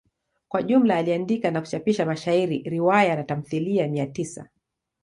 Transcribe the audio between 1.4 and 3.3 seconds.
na kuchapisha mashairi, riwaya na